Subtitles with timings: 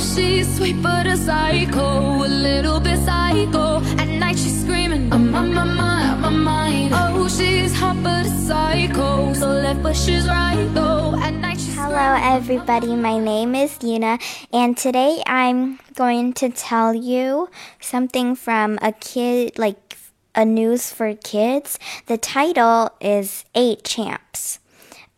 [0.00, 3.82] she's sweet but a psycho, a little bit psycho.
[3.98, 6.92] At night she's screaming, I'm on my mind, my mind.
[6.94, 11.14] Oh, she's hot but a psycho, so left but she's right though.
[11.20, 12.94] At night she's Hello, everybody.
[12.96, 14.20] My name is Yuna,
[14.52, 19.98] and today I'm going to tell you something from a kid, like
[20.34, 21.78] a news for kids.
[22.06, 24.59] The title is Eight Champs.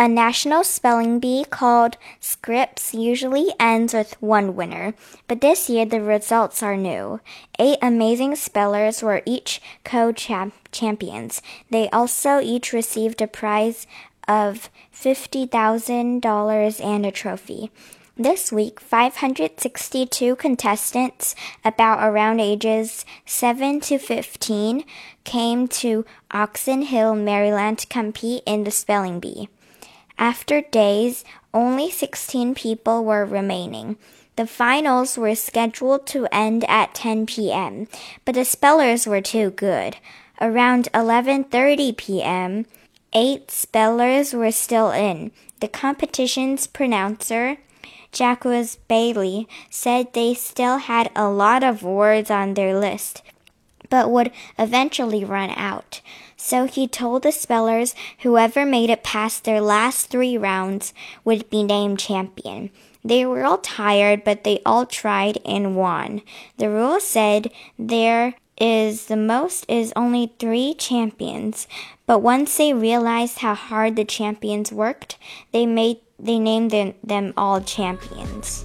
[0.00, 4.94] A national spelling bee called Scripps usually ends with one winner,
[5.26, 7.20] but this year the results are new.
[7.58, 11.42] Eight amazing spellers were each co champions.
[11.70, 13.88] They also each received a prize
[14.28, 17.72] of $50,000 and a trophy.
[18.16, 24.84] This week, 562 contestants, about around ages 7 to 15,
[25.24, 29.48] came to Oxon Hill, Maryland to compete in the spelling bee.
[30.18, 33.96] After days, only 16 people were remaining.
[34.34, 37.86] The finals were scheduled to end at 10 p.m.,
[38.24, 39.96] but the spellers were too good.
[40.40, 42.66] Around 11:30 p.m.,
[43.12, 45.30] eight spellers were still in.
[45.60, 47.58] The competition's pronouncer,
[48.12, 53.22] Jacques Bailly, said they still had a lot of words on their list,
[53.90, 56.00] but would eventually run out.
[56.40, 60.94] So he told the spellers whoever made it past their last three rounds
[61.24, 62.70] would be named champion.
[63.04, 66.22] They were all tired, but they all tried and won.
[66.56, 71.66] The rule said there is the most is only three champions,
[72.06, 75.18] but once they realized how hard the champions worked,
[75.52, 78.64] they made they named them, them all champions.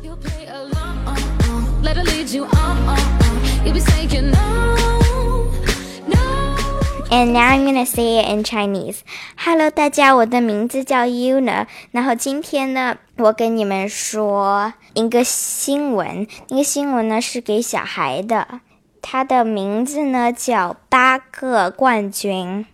[7.25, 8.97] Now I'm gonna say it in Chinese.
[9.37, 11.67] Hello，大家，我的名字叫 Yuna。
[11.91, 16.27] 然后今天呢，我跟你们说一个新闻。
[16.49, 18.59] 那个新闻呢是给小孩的，
[19.01, 22.65] 它的名字呢叫八个冠军。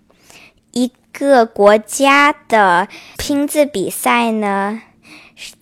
[0.71, 4.81] 一个国家的拼字比赛呢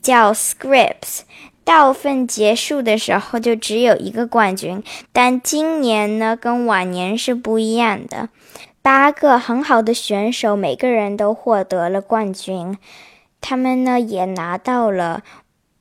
[0.01, 1.19] 叫 Scripps。
[1.65, 4.81] 大部分结束的时候就只有一个冠军，
[5.11, 8.29] 但今年呢跟往年是不一样的。
[8.87, 12.77] 八个很好的选手，每个人都获得了冠军，
[13.41, 15.23] 他们呢也拿到了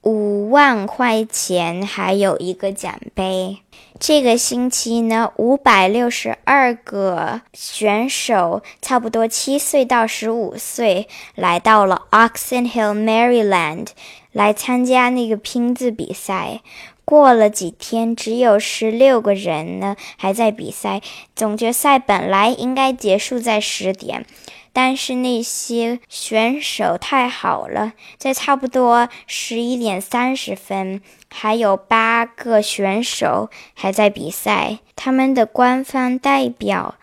[0.03, 3.59] 五万块钱，还有一个奖杯。
[4.01, 11.07] 这个星期呢，五百六十二个选手，差不多七岁到十五岁，
[11.37, 13.87] 来到了 Oxon Hill, Maryland，
[14.37, 16.61] 来参加那个拼字比赛。
[17.07, 21.01] 过了几天，只有十六个人呢还在比赛。
[21.35, 24.27] 总决赛本来应该结束在十点，
[24.75, 31.01] 但是那些选手太好了，在差不多十一点三十分，
[31.33, 34.81] 还有八个选手还在比赛。
[34.97, 36.97] 他们的官方代表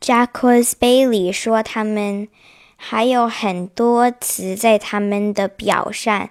[0.00, 2.28] Jacques Bailey 说，他们
[2.76, 6.28] 还有很多词在他们的表上。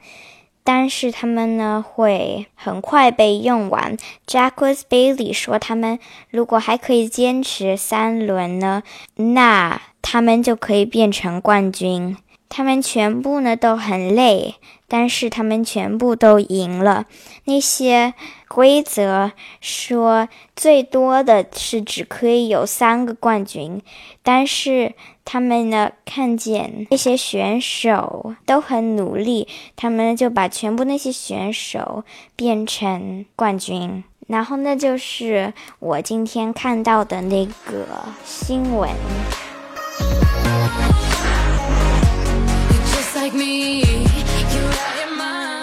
[0.65, 3.95] 但是他们呢会很快被用完。
[4.27, 5.99] Jacques Bailey 说，他们
[6.29, 8.83] 如果还可以坚持三轮呢，
[9.15, 12.17] 那他们就可以变成冠军。
[12.55, 14.55] 他们全部呢都很累，
[14.87, 17.05] 但是他们全部都赢了。
[17.43, 18.13] 那些
[18.47, 23.81] 规则说最多的是只可以有三个冠军，
[24.23, 24.93] 但是
[25.25, 32.05] 他们呢看见那些选手都很努力，他们就把全部那些选手
[32.37, 34.01] 变成冠军。
[34.27, 37.85] 然后那就是我今天看到的那个
[38.23, 38.89] 新闻。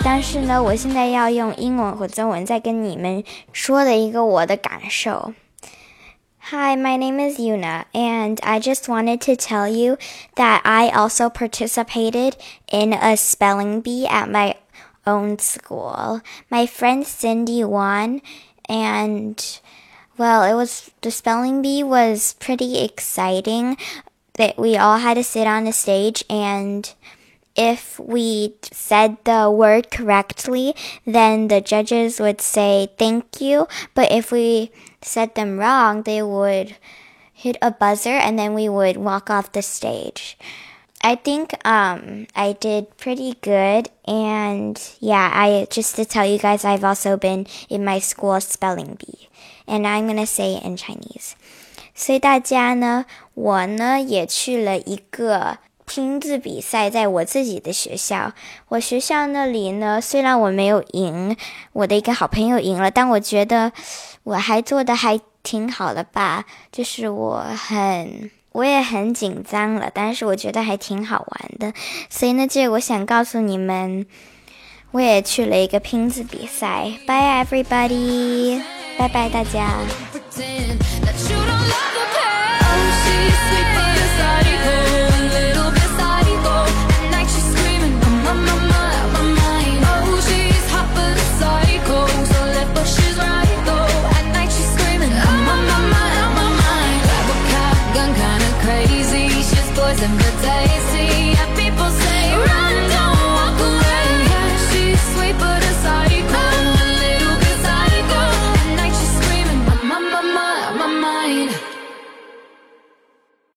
[0.03, 5.34] 但是呢，我现在要用英文和中文再跟你们说的一个我的感受。
[6.50, 9.97] Hi, my name is Yuna, and I just wanted to tell you
[10.35, 12.34] that I also participated
[12.72, 14.56] in a spelling bee at my
[15.06, 16.22] own school.
[16.49, 18.22] My friend Cindy won,
[18.67, 19.38] and
[20.17, 23.78] well, it was the spelling bee was pretty exciting.
[24.38, 26.88] That we all had to sit on a stage and
[27.55, 33.67] if we said the word correctly, then the judges would say thank you.
[33.96, 34.72] But if we
[35.02, 36.76] said them wrong, they would
[37.34, 40.38] hit a buzzer and then we would walk off the stage.
[41.02, 43.90] I think um, I did pretty good.
[44.05, 48.96] And yeah, I just to tell you guys, I've also been in my school spelling
[48.99, 49.29] bee.
[49.67, 51.35] And I'm going to say it in Chinese.
[51.94, 55.58] 所以大家呢，我呢也去了一个
[55.94, 58.33] 拼字比赛，在我自己的学校。
[58.68, 61.36] 我学校那里呢，虽然我没有赢，
[61.74, 63.72] 我的一个好朋友赢了，但我觉得
[64.22, 66.47] 我还做的还挺好的吧。
[66.72, 71.74] 就是我很，我也很紧张了，但是我觉得还挺好玩的。
[72.09, 74.06] 所以呢，这我想告诉你们，
[74.92, 76.91] 我也去了一个拼字比赛。
[77.06, 78.62] Bye everybody，
[78.97, 79.77] 拜拜大家。